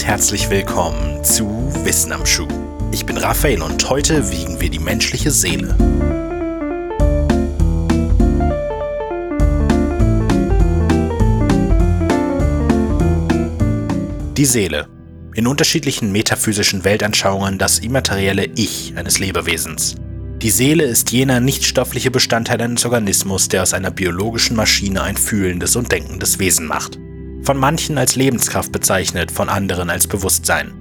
und 0.00 0.06
herzlich 0.06 0.48
willkommen 0.48 1.22
zu 1.22 1.46
Wissen 1.84 2.12
am 2.12 2.24
Schuh. 2.24 2.48
Ich 2.90 3.04
bin 3.04 3.18
Raphael 3.18 3.60
und 3.60 3.90
heute 3.90 4.30
wiegen 4.30 4.58
wir 4.58 4.70
die 4.70 4.78
menschliche 4.78 5.30
Seele. 5.30 5.76
Die 14.36 14.44
Seele. 14.46 14.88
In 15.34 15.46
unterschiedlichen 15.46 16.12
metaphysischen 16.12 16.84
Weltanschauungen 16.84 17.58
das 17.58 17.80
immaterielle 17.80 18.46
Ich 18.56 18.94
eines 18.96 19.18
Lebewesens. 19.18 19.96
Die 20.40 20.50
Seele 20.50 20.84
ist 20.84 21.10
jener 21.10 21.40
nichtstoffliche 21.40 22.10
Bestandteil 22.10 22.62
eines 22.62 22.86
Organismus, 22.86 23.48
der 23.48 23.62
aus 23.62 23.74
einer 23.74 23.90
biologischen 23.90 24.56
Maschine 24.56 25.02
ein 25.02 25.18
fühlendes 25.18 25.76
und 25.76 25.92
denkendes 25.92 26.38
Wesen 26.38 26.66
macht. 26.66 26.98
Von 27.42 27.56
manchen 27.56 27.96
als 27.96 28.16
Lebenskraft 28.16 28.70
bezeichnet, 28.70 29.30
von 29.30 29.48
anderen 29.48 29.90
als 29.90 30.06
Bewusstsein. 30.06 30.72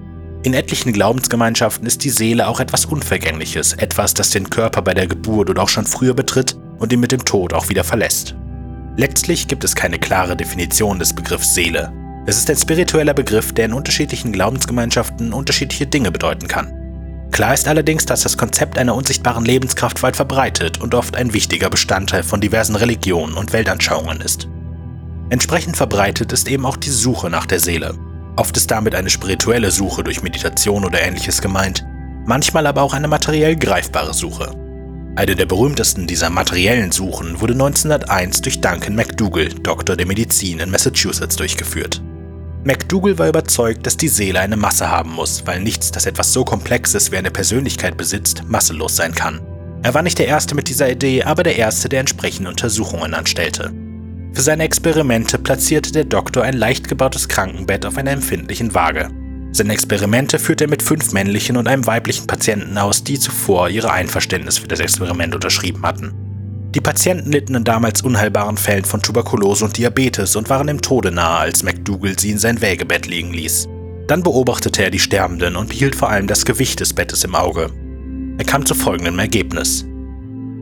In 0.43 0.53
etlichen 0.53 0.93
Glaubensgemeinschaften 0.93 1.85
ist 1.85 2.03
die 2.03 2.09
Seele 2.09 2.47
auch 2.47 2.59
etwas 2.59 2.85
Unvergängliches, 2.85 3.73
etwas, 3.73 4.13
das 4.13 4.29
den 4.29 4.49
Körper 4.49 4.81
bei 4.81 4.93
der 4.93 5.07
Geburt 5.07 5.49
oder 5.49 5.63
auch 5.63 5.69
schon 5.69 5.85
früher 5.85 6.13
betritt 6.13 6.57
und 6.77 6.93
ihn 6.93 6.99
mit 6.99 7.11
dem 7.11 7.25
Tod 7.25 7.53
auch 7.53 7.69
wieder 7.69 7.83
verlässt. 7.83 8.35
Letztlich 8.95 9.47
gibt 9.47 9.63
es 9.63 9.75
keine 9.75 9.99
klare 9.99 10.35
Definition 10.35 10.99
des 10.99 11.13
Begriffs 11.13 11.53
Seele. 11.53 11.93
Es 12.25 12.37
ist 12.37 12.49
ein 12.49 12.57
spiritueller 12.57 13.13
Begriff, 13.13 13.53
der 13.53 13.65
in 13.65 13.73
unterschiedlichen 13.73 14.31
Glaubensgemeinschaften 14.31 15.33
unterschiedliche 15.33 15.87
Dinge 15.87 16.11
bedeuten 16.11 16.47
kann. 16.47 16.73
Klar 17.31 17.53
ist 17.53 17.67
allerdings, 17.67 18.05
dass 18.05 18.23
das 18.23 18.37
Konzept 18.37 18.77
einer 18.77 18.95
unsichtbaren 18.95 19.45
Lebenskraft 19.45 20.03
weit 20.03 20.15
verbreitet 20.15 20.81
und 20.81 20.93
oft 20.93 21.15
ein 21.15 21.33
wichtiger 21.33 21.69
Bestandteil 21.69 22.23
von 22.23 22.41
diversen 22.41 22.75
Religionen 22.75 23.35
und 23.35 23.53
Weltanschauungen 23.53 24.21
ist. 24.21 24.47
Entsprechend 25.29 25.77
verbreitet 25.77 26.31
ist 26.33 26.47
eben 26.47 26.65
auch 26.65 26.77
die 26.77 26.89
Suche 26.89 27.29
nach 27.29 27.45
der 27.45 27.59
Seele. 27.59 27.95
Oft 28.35 28.55
ist 28.57 28.71
damit 28.71 28.95
eine 28.95 29.09
spirituelle 29.09 29.69
Suche 29.69 30.03
durch 30.03 30.23
Meditation 30.23 30.85
oder 30.85 31.01
ähnliches 31.01 31.41
gemeint, 31.41 31.85
manchmal 32.25 32.65
aber 32.65 32.81
auch 32.81 32.93
eine 32.93 33.07
materiell 33.07 33.55
greifbare 33.55 34.13
Suche. 34.13 34.51
Eine 35.15 35.35
der 35.35 35.45
berühmtesten 35.45 36.07
dieser 36.07 36.29
materiellen 36.29 36.91
Suchen 36.91 37.41
wurde 37.41 37.53
1901 37.53 38.41
durch 38.41 38.61
Duncan 38.61 38.95
McDougall, 38.95 39.49
Doktor 39.49 39.97
der 39.97 40.05
Medizin 40.05 40.59
in 40.59 40.71
Massachusetts, 40.71 41.35
durchgeführt. 41.35 42.01
McDougall 42.63 43.17
war 43.17 43.27
überzeugt, 43.27 43.85
dass 43.85 43.97
die 43.97 44.07
Seele 44.07 44.39
eine 44.39 44.57
Masse 44.57 44.89
haben 44.89 45.11
muss, 45.11 45.45
weil 45.45 45.59
nichts, 45.59 45.91
das 45.91 46.05
etwas 46.05 46.33
so 46.33 46.43
Komplexes 46.43 47.11
wie 47.11 47.17
eine 47.17 47.31
Persönlichkeit 47.31 47.97
besitzt, 47.97 48.43
masselos 48.47 48.95
sein 48.95 49.13
kann. 49.13 49.41
Er 49.81 49.93
war 49.93 50.01
nicht 50.01 50.19
der 50.19 50.27
Erste 50.27 50.55
mit 50.55 50.69
dieser 50.69 50.89
Idee, 50.89 51.23
aber 51.23 51.43
der 51.43 51.57
Erste, 51.57 51.87
der 51.87 52.01
entsprechende 52.01 52.49
Untersuchungen 52.49 53.13
anstellte. 53.13 53.71
Für 54.33 54.41
seine 54.41 54.63
Experimente 54.63 55.37
platzierte 55.37 55.91
der 55.91 56.05
Doktor 56.05 56.43
ein 56.43 56.57
leicht 56.57 56.87
gebautes 56.87 57.27
Krankenbett 57.27 57.85
auf 57.85 57.97
einer 57.97 58.11
empfindlichen 58.11 58.73
Waage. 58.73 59.09
Seine 59.51 59.73
Experimente 59.73 60.37
führte 60.37 60.65
er 60.65 60.69
mit 60.69 60.83
fünf 60.83 61.11
männlichen 61.11 61.57
und 61.57 61.67
einem 61.67 61.87
weiblichen 61.87 62.27
Patienten 62.27 62.77
aus, 62.77 63.03
die 63.03 63.19
zuvor 63.19 63.69
ihre 63.69 63.91
Einverständnis 63.91 64.59
für 64.59 64.67
das 64.67 64.79
Experiment 64.79 65.33
unterschrieben 65.33 65.83
hatten. 65.83 66.13
Die 66.75 66.81
Patienten 66.81 67.31
litten 67.31 67.55
in 67.55 67.63
damals 67.63 68.03
unheilbaren 68.03 68.55
Fällen 68.55 68.85
von 68.85 69.01
Tuberkulose 69.01 69.65
und 69.65 69.75
Diabetes 69.75 70.35
und 70.35 70.51
waren 70.51 70.67
dem 70.67 70.81
Tode 70.81 71.11
nahe, 71.11 71.39
als 71.39 71.63
McDougall 71.63 72.19
sie 72.19 72.29
in 72.29 72.37
sein 72.37 72.61
Wägebett 72.61 73.07
liegen 73.07 73.33
ließ. 73.33 73.67
Dann 74.05 74.21
beobachtete 74.21 74.83
er 74.83 74.91
die 74.91 74.99
Sterbenden 74.99 75.55
und 75.55 75.69
behielt 75.69 75.95
vor 75.95 76.09
allem 76.09 76.27
das 76.27 76.45
Gewicht 76.45 76.79
des 76.79 76.93
Bettes 76.93 77.23
im 77.23 77.33
Auge. 77.33 77.71
Er 78.37 78.45
kam 78.45 78.67
zu 78.67 78.75
folgendem 78.75 79.17
Ergebnis. 79.17 79.85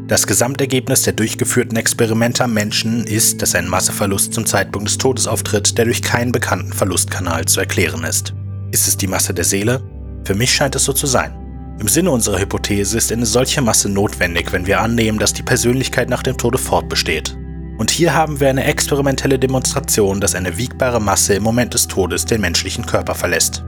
Das 0.07 0.25
Gesamtergebnis 0.25 1.01
der 1.01 1.11
durchgeführten 1.11 1.75
Experimente 1.75 2.41
am 2.45 2.53
Menschen 2.53 3.03
ist, 3.03 3.41
dass 3.41 3.55
ein 3.55 3.67
Masseverlust 3.67 4.33
zum 4.33 4.45
Zeitpunkt 4.45 4.87
des 4.87 4.97
Todes 4.97 5.27
auftritt, 5.27 5.77
der 5.77 5.83
durch 5.83 6.01
keinen 6.01 6.31
bekannten 6.31 6.71
Verlustkanal 6.71 7.43
zu 7.43 7.59
erklären 7.59 8.05
ist. 8.05 8.33
Ist 8.71 8.87
es 8.87 8.95
die 8.95 9.07
Masse 9.07 9.33
der 9.33 9.43
Seele? 9.43 9.81
Für 10.23 10.33
mich 10.33 10.53
scheint 10.53 10.77
es 10.77 10.85
so 10.85 10.93
zu 10.93 11.07
sein. 11.07 11.35
Im 11.81 11.89
Sinne 11.89 12.11
unserer 12.11 12.39
Hypothese 12.39 12.97
ist 12.97 13.11
eine 13.11 13.25
solche 13.25 13.61
Masse 13.61 13.89
notwendig, 13.89 14.53
wenn 14.53 14.65
wir 14.65 14.79
annehmen, 14.79 15.19
dass 15.19 15.33
die 15.33 15.43
Persönlichkeit 15.43 16.09
nach 16.09 16.23
dem 16.23 16.37
Tode 16.37 16.57
fortbesteht. 16.57 17.37
Und 17.77 17.91
hier 17.91 18.13
haben 18.13 18.39
wir 18.39 18.47
eine 18.47 18.63
experimentelle 18.63 19.37
Demonstration, 19.37 20.21
dass 20.21 20.35
eine 20.35 20.57
wiegbare 20.57 21.01
Masse 21.01 21.33
im 21.33 21.43
Moment 21.43 21.73
des 21.73 21.85
Todes 21.85 22.23
den 22.23 22.39
menschlichen 22.39 22.85
Körper 22.85 23.13
verlässt. 23.13 23.61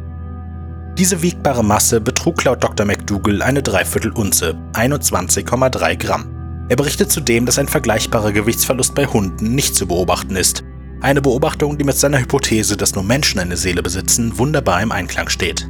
Diese 0.97 1.21
wiegbare 1.21 1.63
Masse 1.63 2.01
betrug 2.01 2.43
laut 2.45 2.63
Dr. 2.63 2.85
McDougall 3.09 3.41
eine 3.41 3.63
Dreiviertel 3.63 4.11
Unze, 4.11 4.55
21,3 4.73 5.95
Gramm. 5.95 6.67
Er 6.69 6.75
berichtet 6.75 7.11
zudem, 7.11 7.47
dass 7.47 7.57
ein 7.57 7.67
vergleichbarer 7.67 8.31
Gewichtsverlust 8.31 8.93
bei 8.93 9.07
Hunden 9.07 9.55
nicht 9.55 9.75
zu 9.75 9.87
beobachten 9.87 10.35
ist. 10.35 10.63
Eine 11.01 11.19
Beobachtung, 11.19 11.75
die 11.79 11.83
mit 11.83 11.97
seiner 11.97 12.19
Hypothese, 12.19 12.77
dass 12.77 12.93
nur 12.93 13.03
Menschen 13.03 13.39
eine 13.39 13.57
Seele 13.57 13.81
besitzen, 13.81 14.37
wunderbar 14.37 14.79
im 14.83 14.91
Einklang 14.91 15.27
steht. 15.27 15.67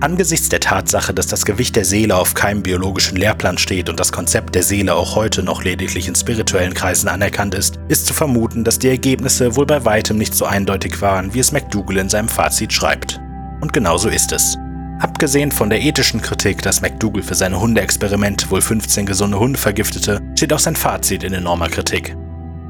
Angesichts 0.00 0.48
der 0.48 0.58
Tatsache, 0.58 1.14
dass 1.14 1.28
das 1.28 1.44
Gewicht 1.44 1.76
der 1.76 1.84
Seele 1.84 2.16
auf 2.16 2.34
keinem 2.34 2.64
biologischen 2.64 3.16
Lehrplan 3.16 3.58
steht 3.58 3.88
und 3.88 4.00
das 4.00 4.10
Konzept 4.10 4.56
der 4.56 4.64
Seele 4.64 4.94
auch 4.96 5.14
heute 5.14 5.44
noch 5.44 5.62
lediglich 5.62 6.08
in 6.08 6.16
spirituellen 6.16 6.74
Kreisen 6.74 7.08
anerkannt 7.08 7.54
ist, 7.54 7.78
ist 7.86 8.06
zu 8.06 8.14
vermuten, 8.14 8.64
dass 8.64 8.80
die 8.80 8.88
Ergebnisse 8.88 9.54
wohl 9.54 9.66
bei 9.66 9.84
weitem 9.84 10.18
nicht 10.18 10.34
so 10.34 10.44
eindeutig 10.44 11.00
waren, 11.00 11.34
wie 11.34 11.38
es 11.38 11.52
McDougall 11.52 11.98
in 11.98 12.08
seinem 12.08 12.28
Fazit 12.28 12.72
schreibt. 12.72 13.20
Und 13.60 13.72
genau 13.72 13.96
so 13.96 14.08
ist 14.08 14.32
es. 14.32 14.56
Abgesehen 15.00 15.50
von 15.50 15.70
der 15.70 15.80
ethischen 15.80 16.20
Kritik, 16.20 16.60
dass 16.60 16.82
McDougall 16.82 17.22
für 17.22 17.34
seine 17.34 17.58
Hundeexperimente 17.58 18.50
wohl 18.50 18.60
15 18.60 19.06
gesunde 19.06 19.38
Hunde 19.38 19.58
vergiftete, 19.58 20.20
steht 20.36 20.52
auch 20.52 20.58
sein 20.58 20.76
Fazit 20.76 21.22
in 21.22 21.32
enormer 21.32 21.68
Kritik. 21.68 22.14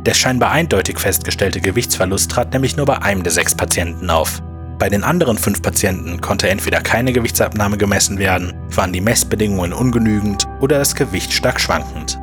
Der 0.07 0.15
scheinbar 0.15 0.53
eindeutig 0.53 1.01
festgestellte 1.01 1.61
Gewichtsverlust 1.61 2.31
trat 2.31 2.53
nämlich 2.53 2.77
nur 2.77 2.87
bei 2.87 3.03
einem 3.03 3.25
der 3.25 3.33
sechs 3.33 3.55
Patienten 3.57 4.09
auf. 4.11 4.41
Bei 4.79 4.89
den 4.89 5.03
anderen 5.03 5.39
fünf 5.39 5.61
Patienten 5.61 6.21
konnte 6.21 6.49
entweder 6.49 6.81
keine 6.81 7.13
Gewichtsabnahme 7.13 7.77
gemessen 7.77 8.19
werden, 8.19 8.55
waren 8.71 8.93
die 8.93 9.01
Messbedingungen 9.01 9.73
ungenügend 9.73 10.47
oder 10.61 10.79
das 10.79 10.95
Gewicht 10.95 11.33
stark 11.33 11.61
schwankend. 11.61 12.17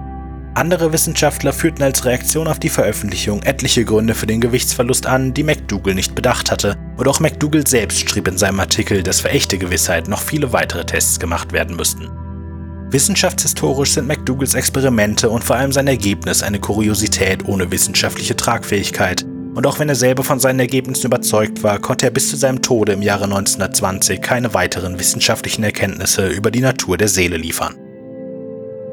Andere 0.53 0.93
Wissenschaftler 0.93 1.51
führten 1.51 1.83
als 1.83 2.05
Reaktion 2.05 2.47
auf 2.47 2.59
die 2.59 2.69
Veröffentlichung 2.69 3.43
etliche 3.43 3.83
Gründe 3.83 4.15
für 4.15 4.25
den 4.25 4.39
Gewichtsverlust 4.39 5.05
an, 5.05 5.33
die 5.33 5.43
McDougall 5.43 5.93
nicht 5.95 6.15
bedacht 6.15 6.49
hatte, 6.49 6.77
und 6.97 7.07
auch 7.07 7.19
McDougall 7.19 7.65
selbst 7.65 8.09
schrieb 8.09 8.27
in 8.27 8.37
seinem 8.37 8.59
Artikel, 8.59 9.03
dass 9.03 9.21
für 9.21 9.29
echte 9.29 9.57
Gewissheit 9.57 10.07
noch 10.07 10.21
viele 10.21 10.51
weitere 10.51 10.85
Tests 10.85 11.19
gemacht 11.19 11.53
werden 11.53 11.75
müssten. 11.75 12.09
Wissenschaftshistorisch 12.89 13.93
sind 13.93 14.07
McDougalls 14.07 14.55
Experimente 14.55 15.29
und 15.29 15.43
vor 15.43 15.55
allem 15.55 15.71
sein 15.71 15.87
Ergebnis 15.87 16.41
eine 16.41 16.59
Kuriosität 16.59 17.47
ohne 17.47 17.71
wissenschaftliche 17.71 18.35
Tragfähigkeit, 18.35 19.25
und 19.57 19.65
auch 19.65 19.79
wenn 19.79 19.89
er 19.89 19.95
selber 19.95 20.23
von 20.23 20.39
seinen 20.39 20.59
Ergebnissen 20.59 21.07
überzeugt 21.07 21.63
war, 21.63 21.79
konnte 21.79 22.05
er 22.05 22.11
bis 22.11 22.29
zu 22.29 22.35
seinem 22.35 22.61
Tode 22.61 22.91
im 22.91 23.01
Jahre 23.01 23.23
1920 23.23 24.21
keine 24.21 24.53
weiteren 24.53 24.99
wissenschaftlichen 24.99 25.63
Erkenntnisse 25.63 26.27
über 26.27 26.51
die 26.51 26.61
Natur 26.61 26.95
der 26.95 27.07
Seele 27.07 27.37
liefern. 27.37 27.75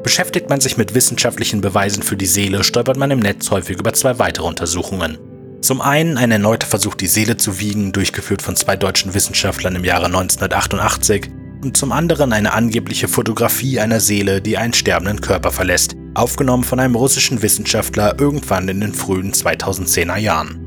Beschäftigt 0.01 0.49
man 0.49 0.61
sich 0.61 0.75
mit 0.75 0.95
wissenschaftlichen 0.95 1.61
Beweisen 1.61 2.01
für 2.01 2.17
die 2.17 2.25
Seele, 2.25 2.63
stolpert 2.63 2.97
man 2.97 3.11
im 3.11 3.19
Netz 3.19 3.51
häufig 3.51 3.77
über 3.77 3.93
zwei 3.93 4.17
weitere 4.17 4.47
Untersuchungen. 4.47 5.19
Zum 5.65 5.81
einen 5.81 6.19
ein 6.19 6.29
erneuter 6.29 6.67
Versuch, 6.67 6.93
die 6.93 7.07
Seele 7.07 7.37
zu 7.37 7.59
wiegen, 7.59 7.91
durchgeführt 7.91 8.43
von 8.43 8.55
zwei 8.55 8.75
deutschen 8.75 9.15
Wissenschaftlern 9.15 9.75
im 9.75 9.83
Jahre 9.83 10.05
1988, 10.05 11.31
und 11.63 11.75
zum 11.75 11.91
anderen 11.91 12.33
eine 12.33 12.53
angebliche 12.53 13.07
Fotografie 13.07 13.79
einer 13.79 13.99
Seele, 13.99 14.43
die 14.43 14.59
einen 14.59 14.73
sterbenden 14.73 15.21
Körper 15.21 15.51
verlässt, 15.51 15.95
aufgenommen 16.13 16.63
von 16.63 16.79
einem 16.79 16.93
russischen 16.93 17.41
Wissenschaftler 17.41 18.19
irgendwann 18.19 18.67
in 18.67 18.79
den 18.79 18.93
frühen 18.93 19.31
2010er 19.31 20.17
Jahren. 20.17 20.59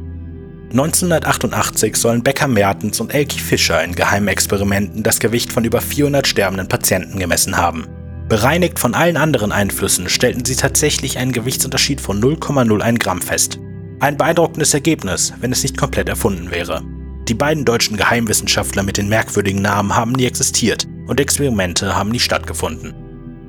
1988 0.73 1.95
sollen 1.95 2.25
Becker 2.25 2.49
Mertens 2.49 2.99
und 2.99 3.15
Elke 3.15 3.39
Fischer 3.39 3.85
in 3.85 3.95
geheimen 3.95 4.27
Experimenten 4.27 5.05
das 5.05 5.21
Gewicht 5.21 5.53
von 5.53 5.63
über 5.63 5.81
400 5.81 6.27
sterbenden 6.27 6.67
Patienten 6.67 7.21
gemessen 7.21 7.57
haben. 7.57 7.87
Bereinigt 8.29 8.81
von 8.81 8.95
allen 8.95 9.17
anderen 9.17 9.53
Einflüssen 9.53 10.09
stellten 10.09 10.45
sie 10.45 10.57
tatsächlich 10.57 11.19
einen 11.19 11.31
Gewichtsunterschied 11.31 12.01
von 12.01 12.21
0,01 12.21 12.99
Gramm 12.99 13.23
fest. 13.23 13.61
Ein 14.01 14.17
beeindruckendes 14.17 14.75
Ergebnis, 14.75 15.33
wenn 15.41 15.51
es 15.51 15.65
nicht 15.65 15.77
komplett 15.77 16.09
erfunden 16.09 16.53
wäre. 16.53 16.85
Die 17.27 17.35
beiden 17.35 17.65
deutschen 17.65 17.97
Geheimwissenschaftler 17.97 18.85
mit 18.85 18.97
den 18.97 19.09
merkwürdigen 19.09 19.61
Namen 19.61 19.97
haben 19.97 20.13
nie 20.13 20.27
existiert 20.27 20.87
und 21.09 21.19
Experimente 21.19 21.97
haben 21.97 22.11
nie 22.11 22.21
stattgefunden. 22.21 22.95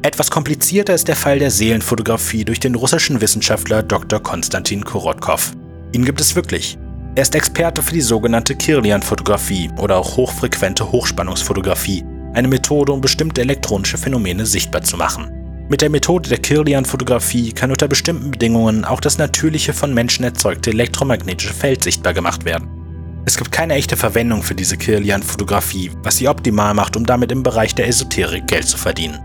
Etwas 0.02 0.32
komplizierter 0.32 0.96
ist 0.96 1.08
der 1.08 1.16
Fall 1.16 1.38
der 1.38 1.52
Seelenfotografie 1.52 2.46
durch 2.46 2.60
den 2.60 2.74
russischen 2.74 3.22
Wissenschaftler 3.22 3.84
Dr. 3.84 4.20
Konstantin 4.20 4.84
Korotkov. 4.84 5.54
Ihn 5.92 6.04
gibt 6.04 6.20
es 6.20 6.36
wirklich. 6.36 6.80
Er 7.16 7.22
ist 7.22 7.36
Experte 7.36 7.84
für 7.84 7.94
die 7.94 8.02
sogenannte 8.02 8.56
Kirlian-Fotografie 8.56 9.70
oder 9.78 9.98
auch 9.98 10.18
hochfrequente 10.18 10.92
Hochspannungsfotografie, 10.92 12.04
eine 12.34 12.48
Methode, 12.48 12.92
um 12.92 13.02
bestimmte 13.02 13.42
elektronische 13.42 14.00
Phänomene 14.00 14.48
sichtbar 14.48 14.82
zu 14.82 14.98
machen. 14.98 15.39
Mit 15.70 15.82
der 15.82 15.92
Methode 15.92 16.30
der 16.30 16.40
Kirlian-Fotografie 16.40 17.52
kann 17.52 17.70
unter 17.70 17.88
bestimmten 17.88 18.32
Bedingungen 18.32 18.86
auch 18.86 19.00
das 19.00 19.20
natürliche 19.20 19.72
von 19.72 19.94
Menschen 19.94 20.26
erzeugte 20.26 20.72
elektromagnetische 20.72 21.54
Feld 21.54 21.84
sichtbar 21.84 22.16
gemacht 22.16 22.44
werden. 22.44 22.68
Es 23.28 23.38
gibt 23.38 23.52
keine 23.52 23.76
echte 23.76 23.96
Verwendung 23.96 24.42
für 24.42 24.56
diese 24.56 24.78
Kirlian-Fotografie, 24.78 25.92
was 26.02 26.18
sie 26.18 26.28
optimal 26.28 26.74
macht, 26.74 26.98
um 26.98 27.06
damit 27.06 27.32
im 27.32 27.44
Bereich 27.44 27.76
der 27.76 27.88
Esoterik 27.88 28.48
Geld 28.48 28.68
zu 28.68 28.80
verdienen. 28.80 29.20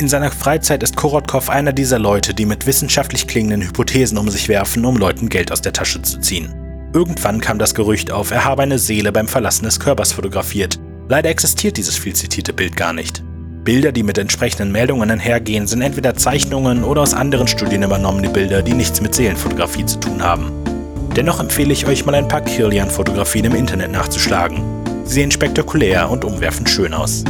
In 0.00 0.08
seiner 0.08 0.32
Freizeit 0.32 0.82
ist 0.82 0.96
Korotkov 0.96 1.48
einer 1.48 1.72
dieser 1.72 2.00
Leute, 2.00 2.34
die 2.34 2.46
mit 2.46 2.66
wissenschaftlich 2.66 3.28
klingenden 3.28 3.62
Hypothesen 3.62 4.18
um 4.18 4.28
sich 4.28 4.48
werfen, 4.48 4.84
um 4.84 4.96
Leuten 4.96 5.28
Geld 5.28 5.52
aus 5.52 5.62
der 5.62 5.72
Tasche 5.72 6.02
zu 6.02 6.18
ziehen. 6.18 6.52
Irgendwann 6.94 7.40
kam 7.40 7.60
das 7.60 7.76
Gerücht 7.76 8.10
auf, 8.10 8.32
er 8.32 8.44
habe 8.44 8.62
eine 8.62 8.80
Seele 8.80 9.12
beim 9.12 9.28
Verlassen 9.28 9.66
des 9.66 9.78
Körpers 9.78 10.10
fotografiert. 10.10 10.80
Leider 11.08 11.30
existiert 11.30 11.76
dieses 11.76 11.96
viel 11.96 12.16
zitierte 12.16 12.52
Bild 12.52 12.76
gar 12.76 12.92
nicht. 12.92 13.22
Bilder, 13.66 13.90
die 13.90 14.04
mit 14.04 14.16
entsprechenden 14.16 14.70
Meldungen 14.70 15.10
einhergehen, 15.10 15.66
sind 15.66 15.82
entweder 15.82 16.14
Zeichnungen 16.14 16.84
oder 16.84 17.02
aus 17.02 17.14
anderen 17.14 17.48
Studien 17.48 17.82
übernommene 17.82 18.30
Bilder, 18.30 18.62
die 18.62 18.74
nichts 18.74 19.00
mit 19.00 19.12
Seelenfotografie 19.12 19.84
zu 19.84 19.98
tun 19.98 20.22
haben. 20.22 20.52
Dennoch 21.16 21.40
empfehle 21.40 21.72
ich 21.72 21.84
euch 21.84 22.06
mal 22.06 22.14
ein 22.14 22.28
paar 22.28 22.42
Kirlian-Fotografien 22.42 23.46
im 23.46 23.56
Internet 23.56 23.90
nachzuschlagen. 23.90 24.62
Sie 25.04 25.14
sehen 25.14 25.32
spektakulär 25.32 26.08
und 26.08 26.24
umwerfend 26.24 26.70
schön 26.70 26.94
aus. 26.94 27.24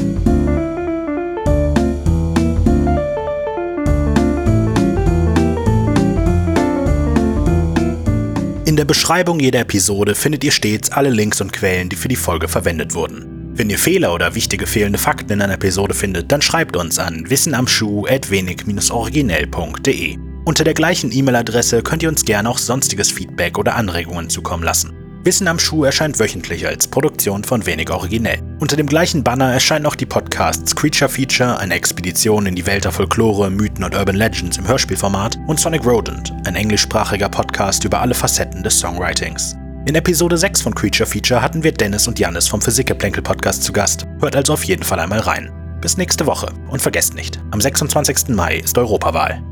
In 8.67 8.77
der 8.77 8.85
Beschreibung 8.85 9.41
jeder 9.41 9.61
Episode 9.61 10.15
findet 10.15 10.45
ihr 10.45 10.53
stets 10.53 10.93
alle 10.93 11.09
Links 11.09 11.41
und 11.41 11.55
Quellen, 11.55 11.89
die 11.89 11.97
für 11.97 12.09
die 12.09 12.17
Folge 12.17 12.49
verwendet 12.49 12.93
wurden. 12.93 13.36
Wenn 13.57 13.71
ihr 13.71 13.79
Fehler 13.79 14.13
oder 14.13 14.35
wichtige 14.35 14.67
fehlende 14.67 14.99
Fakten 14.99 15.33
in 15.33 15.41
einer 15.41 15.55
Episode 15.55 15.95
findet, 15.95 16.31
dann 16.31 16.43
schreibt 16.43 16.77
uns 16.77 16.99
an 16.99 17.31
wissenamschuh.wenig-originell.de. 17.31 20.19
Unter 20.45 20.63
der 20.63 20.75
gleichen 20.75 21.11
E-Mail-Adresse 21.11 21.83
könnt 21.83 22.03
ihr 22.03 22.11
uns 22.11 22.27
gerne 22.27 22.51
auch 22.51 22.59
sonstiges 22.59 23.11
Feedback 23.11 23.57
oder 23.57 23.77
Anregungen 23.77 24.29
zukommen 24.29 24.63
lassen. 24.63 24.93
Wissen 25.25 25.49
am 25.49 25.59
Schuh 25.59 25.85
erscheint 25.85 26.19
wöchentlich 26.19 26.67
als 26.67 26.87
Produktion 26.87 27.45
von 27.45 27.65
Wenig 27.65 27.89
Originell. 27.89 28.43
Unter 28.61 28.77
dem 28.77 28.89
gleichen 28.89 29.25
Banner 29.25 29.55
erscheinen 29.55 29.87
auch 29.87 29.97
die 29.97 30.05
Podcasts 30.05 30.77
Creature 30.77 31.09
Feature, 31.09 31.59
eine 31.59 31.73
Expedition 31.75 32.45
in 32.45 32.57
die 32.57 32.67
Welt 32.67 32.85
der 32.85 32.93
Folklore, 32.93 33.49
Mythen 33.49 33.85
und 33.85 33.95
Urban 33.95 34.17
Legends 34.17 34.59
im 34.59 34.69
Hörspielformat 34.69 35.39
und 35.47 35.59
Sonic 35.59 35.87
Rodent, 35.87 36.31
ein 36.45 36.57
englischsprachiger 36.57 37.31
Podcast 37.31 37.85
über 37.85 38.03
alle 38.03 38.15
Facetten 38.15 38.63
des 38.63 38.79
Songwritings. 38.79 39.57
In 39.87 39.95
Episode 39.95 40.37
6 40.37 40.63
von 40.63 40.75
Creature 40.75 41.09
Feature 41.09 41.41
hatten 41.41 41.63
wir 41.63 41.71
Dennis 41.71 42.09
und 42.09 42.19
Janis 42.19 42.49
vom 42.49 42.61
Physikgeplänkel 42.61 43.23
Podcast 43.23 43.63
zu 43.63 43.73
Gast. 43.73 44.05
Hört 44.19 44.35
also 44.35 44.53
auf 44.55 44.65
jeden 44.65 44.83
Fall 44.83 44.99
einmal 44.99 45.21
rein. 45.21 45.53
Bis 45.81 45.97
nächste 45.97 46.27
Woche 46.27 46.53
und 46.69 46.83
vergesst 46.83 47.15
nicht, 47.15 47.41
am 47.53 47.61
26. 47.61 48.31
Mai 48.31 48.57
ist 48.57 48.77
Europawahl. 48.77 49.45